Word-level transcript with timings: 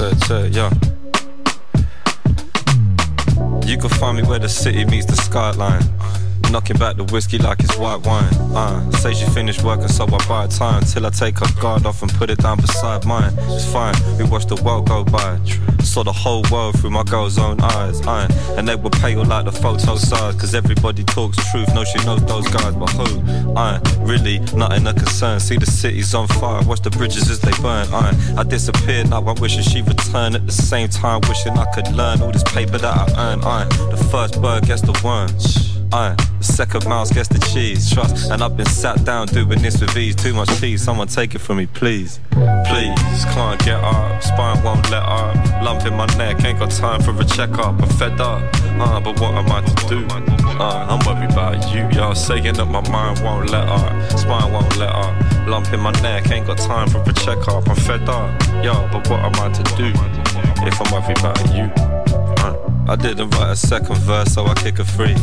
Yeah. 0.00 0.70
You 3.66 3.76
can 3.76 3.90
find 3.90 4.16
me 4.16 4.22
where 4.22 4.38
the 4.38 4.48
city 4.48 4.86
meets 4.86 5.04
the 5.04 5.14
skyline. 5.14 5.82
Knocking 6.50 6.78
back 6.78 6.96
the 6.96 7.04
whiskey 7.04 7.36
like 7.36 7.60
it's 7.60 7.76
white 7.76 8.04
wine. 8.06 8.32
Uh, 8.56 8.90
say 8.92 9.12
she 9.12 9.26
finished 9.26 9.62
working, 9.62 9.88
so 9.88 10.06
I 10.06 10.26
buy 10.26 10.46
time 10.46 10.84
till 10.84 11.04
I 11.04 11.10
take 11.10 11.38
her 11.40 11.60
guard 11.60 11.84
off 11.84 12.00
and 12.00 12.10
put 12.14 12.30
it 12.30 12.38
down 12.38 12.56
beside 12.56 13.04
mine. 13.04 13.32
It's 13.50 13.70
fine, 13.70 13.94
we 14.16 14.24
watch 14.24 14.46
the 14.46 14.56
world 14.64 14.88
go 14.88 15.04
by. 15.04 15.38
Saw 15.90 16.04
the 16.04 16.12
whole 16.12 16.44
world 16.52 16.78
through 16.78 16.90
my 16.90 17.02
girl's 17.02 17.36
own 17.36 17.60
eyes. 17.60 18.00
Uh, 18.06 18.28
and 18.56 18.68
they 18.68 18.76
were 18.76 18.90
pale 18.90 19.24
like 19.24 19.44
the 19.44 19.50
photo 19.50 19.96
size. 19.96 20.36
Cause 20.36 20.54
everybody 20.54 21.02
talks 21.02 21.36
truth, 21.50 21.74
no, 21.74 21.82
she 21.82 21.98
knows 22.06 22.24
those 22.26 22.46
guys, 22.46 22.76
but 22.76 22.90
who? 22.90 23.20
Uh, 23.56 23.80
really, 23.98 24.38
nothing 24.54 24.86
a 24.86 24.94
concern. 24.94 25.40
See 25.40 25.56
the 25.56 25.66
city's 25.66 26.14
on 26.14 26.28
fire, 26.28 26.62
watch 26.62 26.82
the 26.82 26.90
bridges 26.90 27.28
as 27.28 27.40
they 27.40 27.50
burn. 27.60 27.88
Uh, 27.92 28.14
I 28.38 28.44
disappeared, 28.44 29.10
now 29.10 29.26
I'm 29.26 29.34
wishing 29.40 29.62
she 29.64 29.82
returned. 29.82 30.36
At 30.36 30.46
the 30.46 30.52
same 30.52 30.88
time, 30.88 31.22
wishing 31.28 31.58
I 31.58 31.64
could 31.74 31.90
learn 31.90 32.22
all 32.22 32.30
this 32.30 32.44
paper 32.44 32.78
that 32.78 32.84
I 32.84 33.32
earn. 33.32 33.40
Uh, 33.42 33.64
the 33.90 33.96
first 34.12 34.40
bird 34.40 34.66
gets 34.66 34.82
the 34.82 34.92
worm. 35.04 35.69
Uh, 35.92 36.14
the 36.38 36.44
second 36.44 36.86
mouse 36.88 37.10
gets 37.10 37.28
the 37.28 37.38
cheese, 37.52 37.92
trust. 37.92 38.30
And 38.30 38.42
I've 38.42 38.56
been 38.56 38.66
sat 38.66 39.04
down 39.04 39.26
doing 39.26 39.60
this 39.60 39.80
with 39.80 39.96
ease. 39.96 40.14
Too 40.14 40.32
much 40.32 40.48
cheese, 40.60 40.82
someone 40.82 41.08
take 41.08 41.34
it 41.34 41.40
from 41.40 41.56
me, 41.56 41.66
please. 41.66 42.20
Please, 42.30 43.24
can't 43.34 43.58
get 43.64 43.82
up, 43.82 44.22
spine 44.22 44.62
won't 44.62 44.88
let 44.90 45.02
up. 45.02 45.34
Lump 45.62 45.84
in 45.86 45.94
my 45.94 46.06
neck, 46.16 46.44
ain't 46.44 46.60
got 46.60 46.70
time 46.70 47.02
for 47.02 47.10
a 47.20 47.24
checkup. 47.24 47.82
I'm 47.82 47.88
fed 47.98 48.20
up, 48.20 48.42
uh, 48.78 49.00
but 49.00 49.20
what 49.20 49.34
am 49.34 49.50
I 49.50 49.62
to 49.62 49.88
do? 49.88 50.06
Uh, 50.60 50.86
I'm 50.88 51.04
worried 51.06 51.32
about 51.32 51.74
you, 51.74 51.88
y'all 51.98 52.14
saying 52.14 52.54
that 52.54 52.66
my 52.66 52.88
mind 52.88 53.20
won't 53.24 53.50
let 53.50 53.68
up, 53.68 54.18
spine 54.18 54.52
won't 54.52 54.76
let 54.76 54.90
up. 54.90 55.48
Lump 55.48 55.72
in 55.72 55.80
my 55.80 55.90
neck, 56.02 56.30
ain't 56.30 56.46
got 56.46 56.58
time 56.58 56.88
for 56.88 57.00
a 57.00 57.12
checkup. 57.12 57.68
I'm 57.68 57.74
fed 57.74 58.08
up, 58.08 58.40
yo, 58.62 58.88
but 58.92 59.08
what 59.10 59.20
am 59.20 59.34
I 59.34 59.50
to 59.52 59.62
do 59.76 59.88
if 60.66 60.80
I'm 60.80 60.92
worried 60.92 61.18
about 61.18 61.54
you? 61.54 61.99
I 62.90 62.96
didn't 62.96 63.30
write 63.36 63.52
a 63.52 63.56
second 63.56 63.98
verse, 63.98 64.34
so 64.34 64.44
I 64.46 64.54
kick 64.54 64.80
a 64.80 64.84
free. 64.84 65.14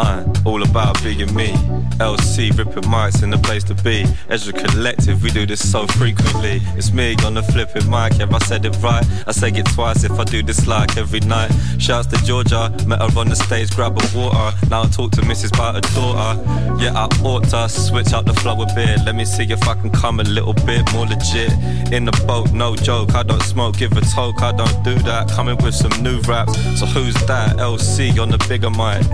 I'm 0.00 0.32
all 0.46 0.62
about 0.62 1.02
being 1.02 1.34
me. 1.34 1.52
LC 2.00 2.56
ripping 2.56 2.84
mics 2.84 3.22
in 3.22 3.30
the 3.30 3.36
place 3.38 3.62
to 3.64 3.74
be. 3.74 4.06
Ezra 4.30 4.54
Collective, 4.54 5.22
we 5.22 5.30
do 5.30 5.44
this 5.44 5.60
so 5.70 5.86
frequently. 5.86 6.60
It's 6.76 6.92
me 6.92 7.14
on 7.26 7.34
the 7.34 7.42
flipping 7.42 7.88
mic, 7.90 8.18
yeah, 8.18 8.26
I 8.30 8.38
said 8.38 8.64
it 8.64 8.74
right. 8.82 9.04
I 9.26 9.32
say 9.32 9.50
it 9.50 9.66
twice 9.74 10.04
if 10.04 10.12
I 10.12 10.24
do 10.24 10.42
this 10.42 10.66
like 10.66 10.96
every 10.96 11.20
night. 11.20 11.50
Shouts 11.78 12.06
to 12.08 12.16
Georgia, 12.24 12.74
met 12.86 13.00
her 13.00 13.18
on 13.18 13.28
the 13.28 13.36
stage, 13.36 13.70
grab 13.76 13.98
a 13.98 14.18
water. 14.18 14.56
Now 14.70 14.84
I 14.84 14.86
talk 14.86 15.12
to 15.12 15.20
Mrs. 15.22 15.52
about 15.52 15.74
her 15.74 15.94
daughter. 15.94 16.40
Yeah, 16.82 16.94
I 16.94 17.04
ought 17.22 17.44
to 17.50 17.68
switch 17.68 18.14
up 18.14 18.24
the 18.24 18.34
flow 18.34 18.62
a 18.62 18.66
bit. 18.74 19.00
Let 19.04 19.14
me 19.14 19.26
see 19.26 19.44
if 19.44 19.68
I 19.68 19.74
can 19.74 19.90
come 19.90 20.20
a 20.20 20.24
little 20.24 20.54
bit 20.54 20.90
more 20.94 21.06
legit. 21.06 21.52
In 21.92 22.06
the 22.06 22.24
boat, 22.26 22.52
no 22.52 22.76
joke. 22.76 23.14
I 23.14 23.22
don't 23.22 23.42
smoke, 23.42 23.76
give 23.76 23.92
a 23.92 24.00
toke. 24.00 24.40
I 24.40 24.52
don't 24.52 24.82
do 24.82 24.94
that. 25.00 25.28
Coming 25.28 25.58
with 25.58 25.74
some 25.74 26.02
new 26.02 26.20
raps. 26.20 26.54
So 26.80 26.86
who's 26.86 27.14
that? 27.26 27.56
LC 27.58 28.18
on 28.18 28.30
the 28.30 28.38
bigger 28.48 28.70
mic. 28.70 29.04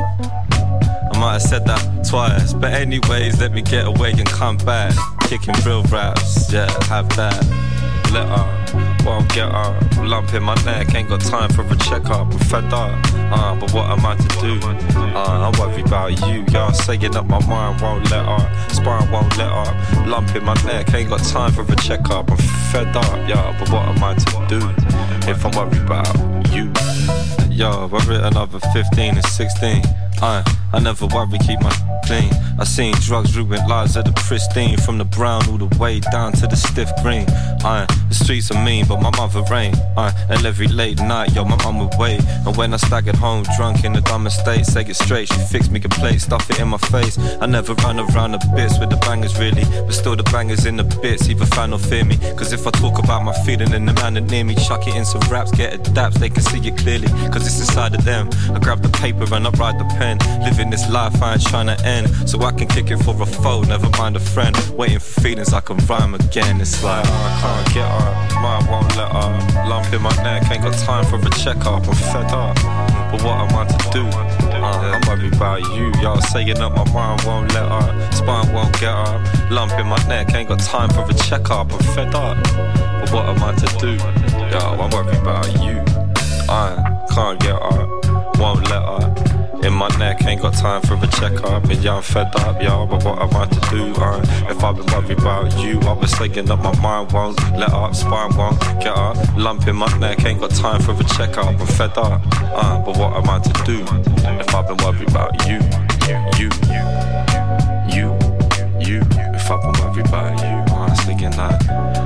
I 1.16 1.18
might 1.18 1.32
have 1.32 1.42
said 1.42 1.64
that 1.64 2.06
twice. 2.06 2.52
But 2.52 2.74
anyways, 2.74 3.40
let 3.40 3.52
me 3.52 3.62
get 3.62 3.86
away 3.86 4.12
and 4.12 4.26
come 4.26 4.58
back. 4.58 4.92
Kicking 5.20 5.54
real 5.64 5.82
raps, 5.84 6.52
yeah, 6.52 6.70
have 6.84 7.08
that. 7.16 7.40
Let 8.12 8.28
her, 8.28 9.02
won't 9.02 9.26
get 9.32 9.50
her. 9.50 10.04
Lump 10.04 10.34
in 10.34 10.42
my 10.42 10.54
neck, 10.64 10.94
ain't 10.94 11.08
got 11.08 11.22
time 11.22 11.48
for 11.48 11.62
a 11.62 11.76
checkup. 11.76 12.30
I'm 12.30 12.38
fed 12.38 12.70
up, 12.70 13.00
uh, 13.32 13.56
but 13.58 13.72
what 13.72 13.86
am 13.86 14.04
I 14.04 14.14
to 14.16 14.28
do? 14.40 14.60
Uh, 15.16 15.50
I'm 15.50 15.58
worried 15.58 15.86
about 15.86 16.20
you, 16.28 16.44
y'all 16.52 16.74
saying 16.74 17.10
that 17.12 17.26
my 17.26 17.44
mind 17.46 17.80
won't 17.80 18.10
let 18.10 18.26
up. 18.26 18.70
Spine 18.70 19.10
won't 19.10 19.34
let 19.38 19.50
up. 19.50 20.06
Lump 20.06 20.36
in 20.36 20.44
my 20.44 20.54
neck, 20.64 20.92
ain't 20.92 21.08
got 21.08 21.24
time 21.24 21.50
for 21.50 21.62
a 21.62 21.76
checkup. 21.76 22.30
I'm 22.30 22.36
fed 22.70 22.94
up, 22.94 23.26
yeah, 23.26 23.56
but 23.58 23.70
what 23.70 23.88
am 23.88 24.04
I 24.04 24.14
to 24.16 24.46
do 24.48 25.30
if 25.30 25.46
I'm 25.46 25.52
worried 25.52 25.80
about 25.80 26.14
you? 26.52 26.70
Yo, 27.50 27.88
I 27.90 28.04
writ 28.04 28.20
another 28.20 28.60
15 28.60 29.16
and 29.16 29.24
16. 29.24 29.82
I, 30.20 30.42
I 30.76 30.78
never 30.78 31.06
worry, 31.06 31.38
keep 31.38 31.58
my 31.62 31.72
clean. 32.06 32.30
I 32.58 32.64
seen 32.64 32.94
drugs 33.00 33.36
ruin 33.36 33.66
lives 33.66 33.96
of 33.96 34.04
the 34.04 34.12
pristine, 34.12 34.76
from 34.76 34.98
the 34.98 35.06
brown 35.06 35.48
all 35.48 35.56
the 35.56 35.74
way 35.78 36.00
down 36.00 36.32
to 36.34 36.46
the 36.46 36.56
stiff 36.56 36.90
green. 37.02 37.24
I, 37.64 37.86
the 38.08 38.14
streets 38.14 38.50
are 38.50 38.62
mean, 38.62 38.86
but 38.86 39.00
my 39.00 39.10
mother 39.16 39.42
ain't. 39.54 39.76
I, 39.96 40.12
and 40.28 40.44
every 40.44 40.68
late 40.68 40.98
night, 41.00 41.34
yo, 41.34 41.44
my 41.44 41.56
mum 41.64 41.78
would 41.80 41.94
wait. 41.98 42.22
And 42.44 42.54
when 42.56 42.74
I 42.74 42.76
staggered 42.76 43.16
home 43.16 43.44
drunk 43.56 43.84
in 43.84 43.96
a 43.96 44.02
dumb 44.02 44.28
state, 44.28 44.66
say 44.66 44.82
it 44.82 44.96
straight, 44.96 45.28
she 45.28 45.38
fixed 45.50 45.70
me 45.70 45.80
a 45.82 45.88
plate, 45.88 46.20
stuff 46.20 46.48
it 46.50 46.60
in 46.60 46.68
my 46.68 46.78
face. 46.78 47.18
I 47.40 47.46
never 47.46 47.72
run 47.74 47.98
around 47.98 48.32
the 48.32 48.52
bits 48.54 48.78
with 48.78 48.90
the 48.90 48.96
bangers 48.96 49.38
really, 49.38 49.64
but 49.64 49.92
still 49.92 50.14
the 50.14 50.24
bangers 50.24 50.66
in 50.66 50.76
the 50.76 50.84
bits, 51.02 51.28
either 51.28 51.46
fan 51.46 51.72
or 51.72 51.78
fear 51.78 52.04
me. 52.04 52.18
Cause 52.36 52.52
if 52.52 52.66
I 52.66 52.70
talk 52.70 52.98
about 52.98 53.24
my 53.24 53.32
feeling 53.44 53.72
and 53.72 53.88
the 53.88 53.94
man 53.94 54.14
that 54.14 54.30
near 54.30 54.44
me, 54.44 54.54
chuck 54.54 54.86
it 54.86 54.94
in 54.94 55.06
some 55.06 55.22
raps, 55.30 55.50
get 55.52 55.72
it 55.72 55.82
daps, 55.96 56.14
they 56.14 56.28
can 56.28 56.42
see 56.42 56.60
it 56.68 56.76
clearly. 56.76 57.08
Cause 57.32 57.46
it's 57.46 57.60
inside 57.60 57.94
of 57.94 58.04
them. 58.04 58.28
I 58.54 58.58
grab 58.58 58.82
the 58.82 58.90
paper 58.90 59.24
and 59.34 59.46
I 59.46 59.50
write 59.50 59.78
the 59.78 59.84
pen. 59.96 60.18
Living 60.44 60.65
this 60.70 60.88
life 60.90 61.22
I 61.22 61.34
ain't 61.34 61.46
trying 61.46 61.66
to 61.66 61.78
end. 61.84 62.08
So 62.28 62.40
I 62.42 62.52
can 62.52 62.68
kick 62.68 62.90
it 62.90 62.98
for 62.98 63.20
a 63.20 63.26
foe, 63.26 63.62
never 63.62 63.88
mind 63.90 64.16
a 64.16 64.20
friend. 64.20 64.56
Waiting 64.76 64.98
for 64.98 65.20
feelings 65.20 65.52
I 65.52 65.60
can 65.60 65.76
rhyme 65.86 66.14
again. 66.14 66.60
It's 66.60 66.82
like, 66.82 67.04
I 67.06 67.40
can't 67.40 67.74
get 67.74 67.84
up, 67.84 68.42
mind 68.42 68.70
won't 68.70 68.96
let 68.96 69.10
up. 69.10 69.68
Lump 69.68 69.92
in 69.92 70.02
my 70.02 70.14
neck, 70.22 70.50
ain't 70.50 70.62
got 70.62 70.74
time 70.78 71.04
for 71.06 71.16
a 71.16 71.30
checkup. 71.30 71.86
I'm 71.86 71.94
fed 71.94 72.30
up, 72.32 72.56
but 73.10 73.22
what 73.22 73.36
am 73.40 73.54
I 73.56 73.64
to 73.66 73.90
do? 73.90 74.04
Uh, 74.56 74.98
I'm 74.98 75.00
worried 75.08 75.34
about 75.34 75.60
you, 75.76 75.92
y'all 76.02 76.20
saying 76.20 76.54
that 76.54 76.70
my 76.70 76.84
mind 76.92 77.22
won't 77.24 77.52
let 77.54 77.64
up, 77.64 78.14
spine 78.14 78.52
won't 78.52 78.72
get 78.80 78.90
up. 78.90 79.50
Lump 79.50 79.72
in 79.72 79.86
my 79.86 80.02
neck, 80.08 80.34
ain't 80.34 80.48
got 80.48 80.60
time 80.60 80.90
for 80.90 81.08
a 81.08 81.14
checkup. 81.14 81.72
I'm 81.72 81.78
fed 81.94 82.14
up, 82.14 82.36
but 83.00 83.12
what 83.12 83.26
am 83.28 83.42
I 83.42 83.54
to 83.54 83.78
do? 83.78 83.92
Yo, 84.50 84.58
I'm 84.80 84.90
worried 84.90 85.16
about 85.20 85.46
you. 85.62 85.82
I 86.48 87.04
can't 87.12 87.40
get 87.40 87.54
up, 87.54 88.38
won't 88.38 88.68
let 88.68 88.82
up. 88.82 89.25
In 89.64 89.72
my 89.72 89.88
neck, 89.98 90.24
ain't 90.24 90.42
got 90.42 90.54
time 90.54 90.82
for 90.82 90.94
a 90.94 91.06
checkup. 91.06 91.64
And 91.64 91.82
yeah, 91.82 91.96
I'm 91.96 92.02
fed 92.02 92.34
up, 92.36 92.62
y'all, 92.62 92.86
but 92.86 93.04
what 93.04 93.18
am 93.20 93.34
I 93.34 93.46
to 93.46 93.60
do? 93.70 93.94
Uh, 93.94 94.20
if 94.50 94.62
I've 94.62 94.76
been 94.76 94.86
worried 94.86 95.18
about 95.18 95.58
you, 95.58 95.80
I 95.80 95.92
was 95.92 96.14
thinking 96.14 96.50
up 96.50 96.62
my 96.62 96.78
mind 96.80 97.12
won't 97.12 97.40
let 97.52 97.70
up, 97.70 97.94
spine 97.94 98.36
won't 98.36 98.60
get 98.80 98.96
up. 98.96 99.16
Lump 99.36 99.66
in 99.66 99.76
my 99.76 99.98
neck, 99.98 100.24
ain't 100.24 100.40
got 100.40 100.50
time 100.50 100.80
for 100.82 100.92
a 100.92 101.04
checkup. 101.04 101.46
I'm 101.46 101.66
fed 101.66 101.96
up, 101.96 102.20
uh, 102.42 102.78
but 102.80 102.96
what 102.96 103.12
am 103.14 103.28
I 103.28 103.38
to 103.40 103.52
do? 103.64 103.84
If 104.40 104.54
I've 104.54 104.66
been 104.66 104.76
worried 104.78 105.08
about 105.08 105.46
you, 105.46 105.58
you, 106.38 106.50
you, 106.70 106.82
you, 107.94 108.06
you. 108.78 109.00
if 109.34 109.50
I've 109.50 109.62
been 109.62 109.76
worried 109.82 110.06
about 110.06 110.38
you, 110.40 110.74
I 110.74 110.88
was 110.90 111.00
thinking 111.00 111.30
that, 111.30 112.05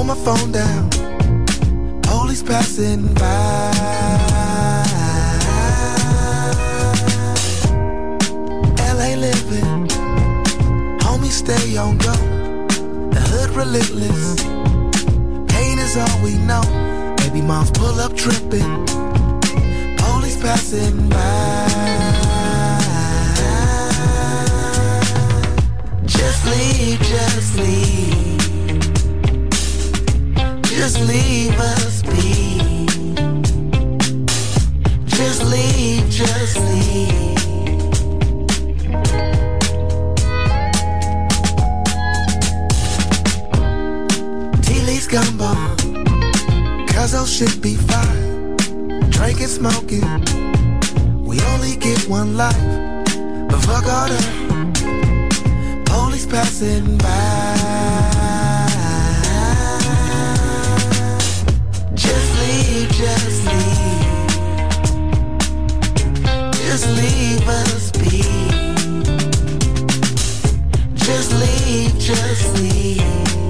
Hold 0.00 0.08
my 0.08 0.24
phone 0.24 0.50
down. 0.50 0.88
Police 2.00 2.42
passing 2.42 3.12
by. 3.12 3.70
LA 8.96 9.14
living. 9.26 9.88
Homie, 11.00 11.30
stay 11.30 11.76
on 11.76 11.98
go. 11.98 12.14
The 13.12 13.20
hood 13.30 13.50
relentless. 13.50 14.36
Pain 15.52 15.78
is 15.78 15.98
all 15.98 16.22
we 16.24 16.38
know. 16.48 16.62
Baby 17.18 17.42
moms 17.42 17.70
pull 17.70 18.00
up 18.00 18.16
tripping. 18.16 18.86
Police 19.98 20.40
passing 20.40 21.10
by. 21.10 21.66
Just 26.06 26.46
leave, 26.46 26.98
just 27.00 27.58
leave 27.58 28.49
just 30.80 30.98
leave 31.00 31.60
us 31.60 32.00
be. 32.00 32.86
Just 35.04 35.44
leave, 35.44 36.08
just 36.08 36.56
leave. 36.56 37.36
Tea 44.62 44.80
leaves 44.86 45.06
gumbo, 45.06 45.52
cause 46.86 47.14
I 47.14 47.26
should 47.26 47.60
be 47.60 47.74
fine. 47.74 48.56
Drinking, 49.10 49.48
smoking, 49.48 50.08
we 51.22 51.38
only 51.52 51.76
get 51.76 52.08
one 52.08 52.38
life. 52.38 52.56
But 53.50 53.60
fuck 53.66 53.84
all 53.86 54.08
the 54.08 55.82
police 55.84 56.24
passing 56.24 56.96
by. 56.96 57.69
Just 63.00 63.46
leave. 63.46 64.30
Just 66.52 66.86
leave 66.98 67.48
us 67.48 67.90
be. 67.92 68.20
Just 70.94 71.32
leave, 71.32 71.98
just 71.98 72.58
leave. 72.58 73.49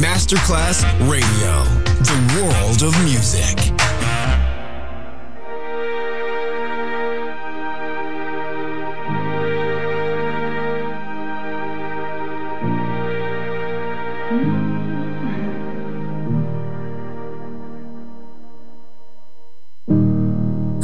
Masterclass 0.00 0.84
Radio, 1.10 1.64
the 2.06 2.18
world 2.36 2.82
of 2.82 2.92
music. 3.04 3.58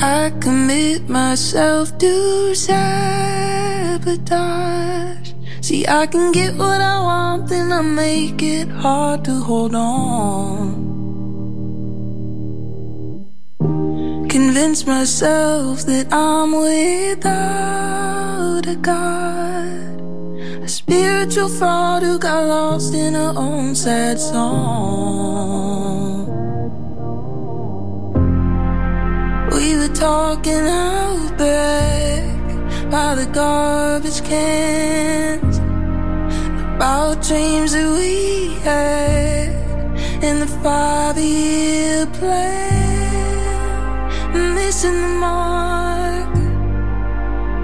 I 0.03 0.31
commit 0.41 1.09
myself 1.09 1.97
to 1.99 2.55
sabotage 2.55 3.29
See, 5.69 5.85
I 5.87 6.07
can 6.07 6.33
get 6.33 6.57
what 6.57 6.81
I 6.81 6.99
want, 6.99 7.51
then 7.51 7.71
I 7.73 7.83
make 7.83 8.43
it 8.43 8.69
hard 8.69 9.23
to 9.27 9.33
hold 9.33 9.75
on. 9.75 10.73
Convince 14.31 14.87
myself 14.87 15.83
that 15.83 16.11
I'm 16.11 16.53
without 16.53 17.37
a 18.67 18.77
God. 18.77 20.01
A 20.65 20.69
spiritual 20.69 21.51
fraud 21.51 22.03
who 22.03 22.19
got 22.19 22.47
lost 22.47 22.95
in 22.95 23.13
her 23.13 23.35
own 23.37 23.75
sad 23.75 24.19
song. 24.19 24.49
We 29.53 29.77
were 29.77 29.95
talking 29.95 30.67
out 30.67 31.37
back 31.37 32.91
by 32.91 33.15
the 33.17 33.27
garbage 33.27 34.25
cans 34.25 35.48
about 36.79 37.21
dreams 37.27 37.73
that 37.73 37.91
we 37.99 38.55
had 38.63 39.49
in 40.23 40.39
the 40.39 40.47
five-year 40.63 42.07
plan, 42.19 43.75
missing 44.55 45.01
the 45.07 45.09
mark, 45.19 46.33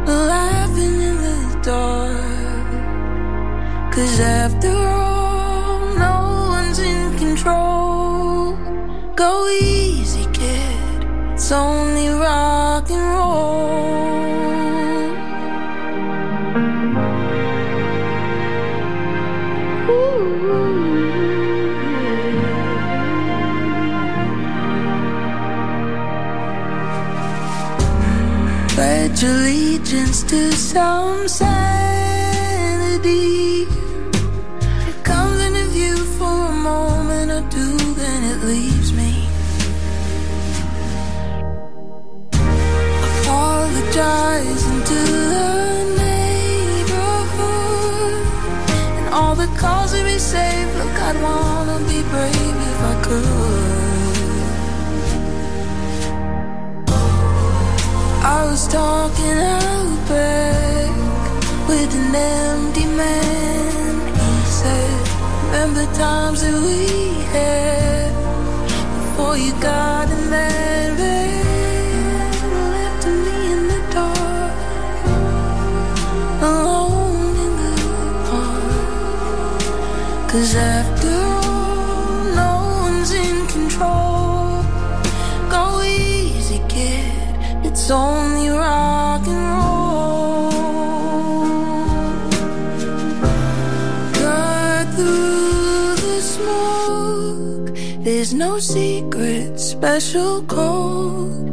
laughing 0.05 0.97
in 1.09 1.17
the 1.27 1.39
dark. 1.63 2.75
Cause 3.95 4.19
after 4.19 4.75
all, 4.75 5.95
no 5.95 6.17
one's 6.57 6.81
in 6.81 7.17
control. 7.17 8.57
Go 9.15 9.49
easy, 9.49 10.27
kid. 10.33 11.07
It's 11.35 11.53
only 11.53 11.94
Apologizing 43.97 44.83
to 44.91 44.95
the 44.95 45.51
neighborhood 46.03 47.47
and 48.99 49.07
all 49.15 49.37
the 49.37 49.47
calls 49.57 49.93
to 49.93 50.03
be 50.03 50.19
saved. 50.19 50.75
Look, 50.79 50.99
I'd 51.01 51.17
wanna 51.23 51.79
be 51.87 52.03
brave 52.11 52.57
if 52.71 52.81
I 52.91 52.95
could. 53.07 53.25
I 58.25 58.45
was 58.51 58.67
talking 58.67 59.39
out 59.39 60.09
back 60.09 60.91
with 61.69 61.95
an 61.95 62.17
empty 62.17 62.87
man. 62.87 63.95
He 64.13 64.45
said, 64.59 65.09
Remember 65.45 65.87
times 65.95 66.41
that 66.43 66.57
we 66.67 66.81
had 67.31 68.13
before 68.99 69.37
you 69.37 69.53
got 69.61 70.11
in 70.11 70.31
that 70.31 70.54
Cause 80.35 80.57
after 80.57 81.15
all, 81.15 82.25
no 82.35 82.53
one's 82.83 83.13
in 83.13 83.47
control. 83.47 84.65
Go 85.49 85.81
easy, 85.81 86.61
kid. 86.69 87.07
It's 87.65 87.89
only 87.89 88.49
rock 88.49 89.25
and 89.29 89.47
roll. 89.55 90.51
Cut 94.19 94.89
through 94.97 95.95
the 96.03 96.21
smoke. 96.21 97.71
There's 98.03 98.35
no 98.35 98.59
secret, 98.59 99.61
special 99.61 100.43
code. 100.47 101.49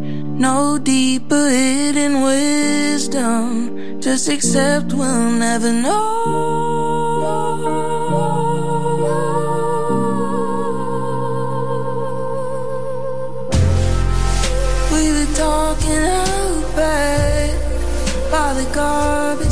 No 0.48 0.80
deeper 0.80 1.50
hidden 1.50 2.24
wisdom. 2.24 4.02
Just 4.02 4.28
accept 4.28 4.92
we'll 4.92 5.30
never 5.30 5.72
know. 5.72 7.12
Garbage 18.74 19.51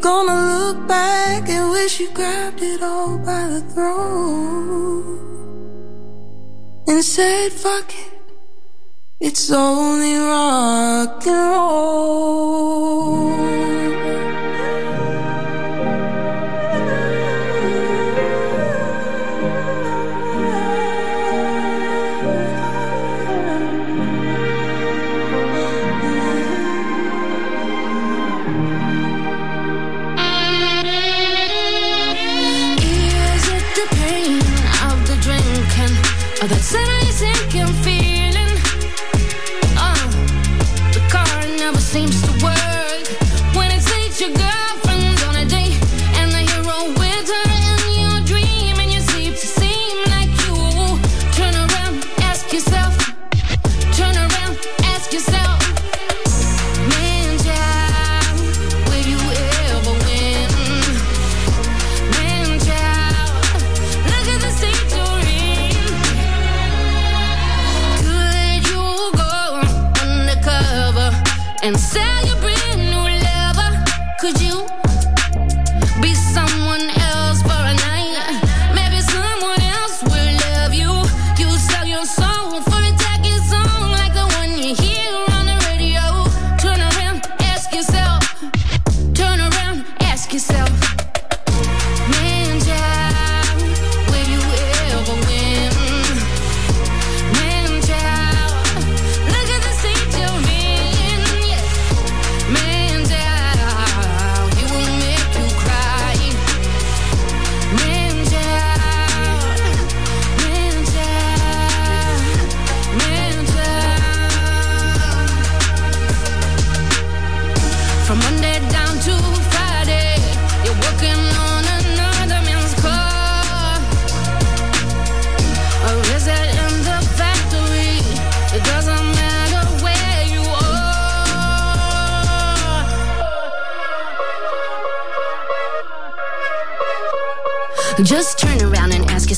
gonna 0.00 0.58
look 0.58 0.88
back 0.88 1.48
and 1.48 1.70
wish 1.70 2.00
you 2.00 2.10
grabbed 2.12 2.62
it 2.62 2.82
all 2.82 3.18
by 3.18 3.46
the 3.48 3.60
throat 3.72 5.20
and 6.88 7.04
said, 7.04 7.52
fuck 7.52 7.92
it. 7.94 8.12
It's 9.20 9.50
only 9.50 10.16
rock 10.16 11.26
and 11.26 11.50
roll. 11.52 12.49
seems 41.92 42.19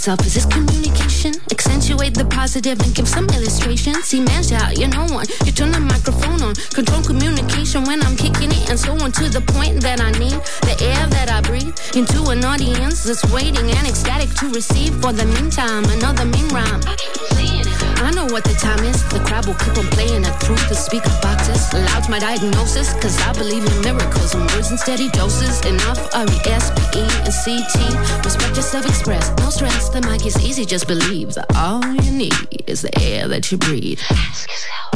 yourself. 0.02 0.26
Is 0.26 0.34
this 0.34 0.46
communication? 0.46 1.32
Accentuate 1.50 2.14
the 2.14 2.24
positive 2.24 2.80
and 2.80 2.94
give 2.94 3.06
some 3.06 3.28
illustration. 3.30 3.94
See, 4.02 4.20
man, 4.20 4.42
shout, 4.42 4.76
you're 4.78 4.88
no 4.88 5.06
one. 5.14 5.26
You 5.44 5.52
turn 5.52 5.70
the 5.70 5.80
microphone 5.80 6.42
on. 6.42 6.54
Control 6.74 7.02
communication 7.02 7.84
when 7.84 8.02
I'm 8.02 8.16
kicking 8.16 8.50
it, 8.50 8.68
and 8.70 8.78
so 8.78 8.92
on 8.98 9.12
to 9.12 9.28
the 9.28 9.40
point 9.40 9.80
that 9.82 10.00
I 10.00 10.10
need 10.18 10.38
the 10.66 10.76
air 10.82 11.06
that 11.06 11.30
I 11.30 11.40
breathe 11.42 11.76
into 11.94 12.30
an 12.30 12.44
audience 12.44 13.04
that's 13.04 13.24
waiting 13.32 13.70
and 13.70 13.86
ecstatic 13.86 14.30
to 14.40 14.48
receive. 14.48 14.92
For 15.00 15.12
the 15.12 15.26
meantime, 15.26 15.84
another 15.84 16.24
mean 16.24 16.48
rhyme. 16.48 16.82
I 18.02 18.10
know 18.10 18.26
what 18.26 18.42
the 18.42 18.54
time 18.54 18.82
is. 18.84 19.02
The 19.10 19.20
crowd 19.20 19.46
will 19.46 19.54
keep 19.54 19.78
on 19.78 19.86
playing 19.94 20.24
it 20.24 20.34
through 20.42 20.56
the 20.68 20.74
speaker 20.74 21.12
boxes. 21.22 21.72
Loud's 21.72 22.08
my 22.08 22.18
diagnosis, 22.18 22.92
cause 22.94 23.16
I 23.22 23.32
believe 23.32 23.64
in 23.64 23.80
miracles 23.82 24.34
and 24.34 24.50
words 24.50 24.70
in 24.72 24.78
steady 24.78 25.08
doses. 25.10 25.64
Enough 25.64 26.14
R-E-S-P-E 26.14 27.06
and 27.22 27.32
C-T. 27.32 27.78
Respect 28.24 28.56
yourself, 28.56 28.86
express. 28.86 29.30
No 29.38 29.50
stress, 29.50 29.88
the 29.88 30.00
mic 30.02 30.26
is 30.26 30.36
easy, 30.44 30.64
just 30.64 30.88
believe 30.88 31.34
that 31.34 31.46
all 31.54 31.84
you 32.02 32.10
need 32.10 32.64
is 32.66 32.82
the 32.82 32.90
air 33.00 33.28
that 33.28 33.52
you 33.52 33.58
breathe. 33.58 34.00
Ask 34.10 34.50
yourself. 34.50 34.92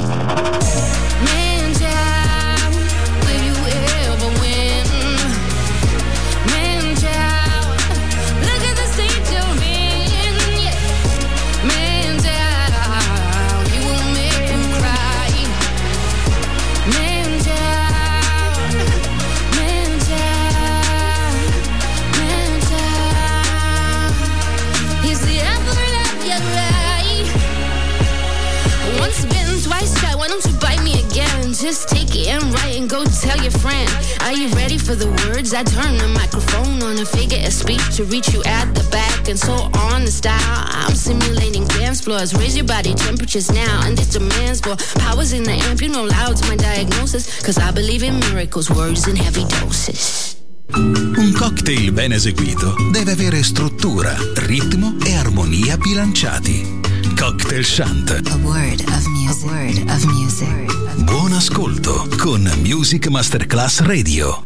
For 34.87 34.95
the 34.95 35.11
words? 35.27 35.53
I 35.53 35.65
turn 35.65 35.99
the 35.99 36.07
microphone 36.09 36.81
on 36.83 36.99
a 36.99 37.05
figure 37.05 37.45
of 37.45 37.53
speech 37.53 37.83
to 37.97 38.05
reach 38.05 38.33
you 38.33 38.43
at 38.45 38.73
the 38.73 38.87
back 38.91 39.29
and 39.29 39.39
so 39.39 39.55
on 39.91 40.05
the 40.05 40.11
style. 40.11 40.39
I'm 40.39 40.95
simulating 40.95 41.67
dance 41.67 42.01
floors. 42.01 42.33
Raise 42.35 42.57
your 42.57 42.67
body 42.67 42.95
temperatures 42.95 43.51
now 43.51 43.83
and 43.85 43.99
this 43.99 44.11
demands 44.11 44.61
for 44.61 44.77
powers 45.01 45.33
in 45.33 45.43
the 45.43 45.59
amp. 45.67 45.83
You 45.83 45.89
know 45.89 46.05
loud's 46.05 46.43
my 46.49 46.57
diagnosis. 46.57 47.43
Cause 47.43 47.59
I 47.59 47.73
believe 47.73 48.05
in 48.05 48.21
miracles, 48.31 48.71
words 48.71 49.09
in 49.09 49.17
heavy 49.17 49.45
doses. 49.59 50.37
Un 50.73 51.33
cocktail 51.35 51.93
ben 51.93 52.13
eseguito 52.13 52.75
deve 52.93 53.13
avere 53.13 53.43
struttura, 53.43 54.17
ritmo 54.35 54.97
e 55.05 55.15
armonia 55.15 55.77
bilanciati. 55.77 56.81
Cocktail 57.17 57.65
Shant. 57.65 58.11
A 58.11 58.37
word 58.45 58.81
of 58.81 59.07
music. 59.07 59.45
A 59.45 59.53
word 59.53 59.91
of 59.91 60.05
music. 60.05 61.05
Buon 61.05 61.33
ascolto 61.33 62.07
con 62.19 62.49
Music 62.63 63.09
Masterclass 63.09 63.81
Radio. 63.81 64.46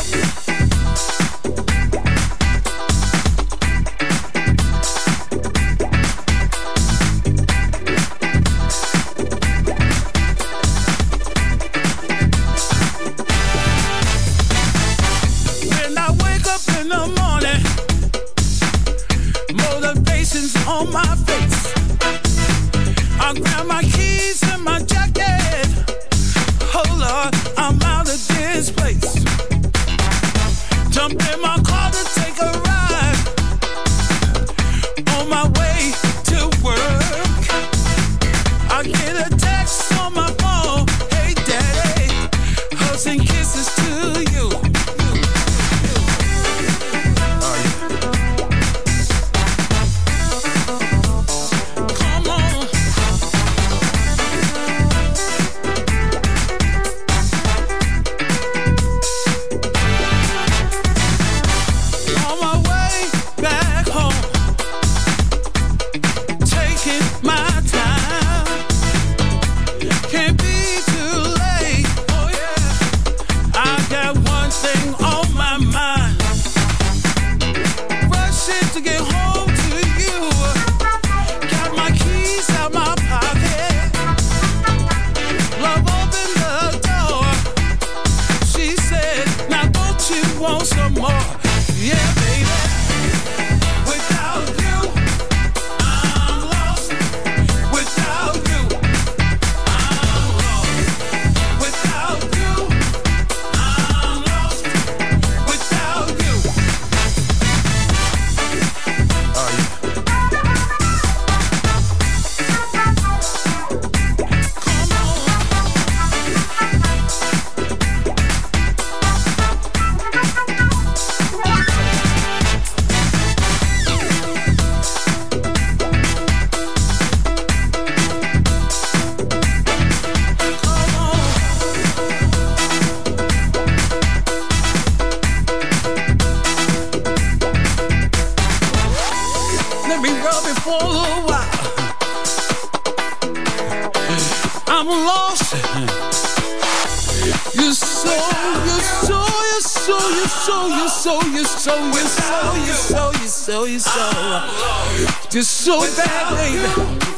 Just 155.31 155.61
so 155.61 155.79
badly, 155.95 156.59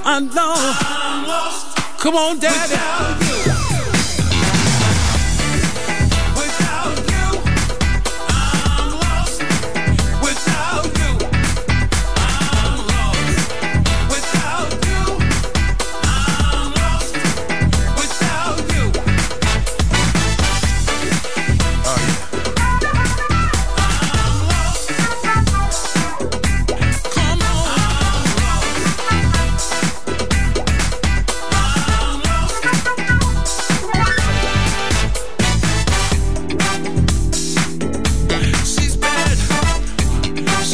I 0.05 0.19
know. 0.19 1.97
Come 1.97 2.15
on, 2.15 2.37
daddy. 2.37 3.62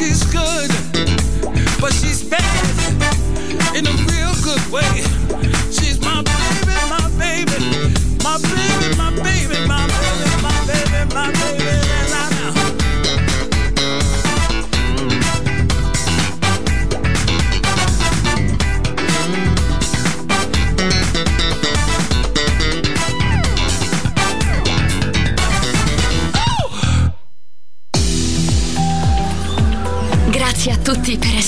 she's 0.09 0.23
good, 0.33 0.71
but 1.79 1.93
she's 1.93 2.23
bad 2.23 2.97
in 3.75 3.85
a 3.85 3.95
real 4.09 4.33
good 4.41 4.65
way. 4.71 5.03
She's 5.69 6.01
my 6.01 6.23
baby, 6.23 6.73
my 6.89 7.09
baby, 7.19 7.59
my 8.23 8.37
baby, 8.41 8.97
my 8.97 9.08